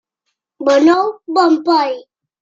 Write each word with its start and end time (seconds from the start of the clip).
Bon 0.69 0.87
ou, 0.93 1.11
bon 1.39 1.57
poll. 1.67 1.93